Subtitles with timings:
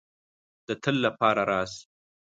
[0.67, 1.81] د تل د پاره راشې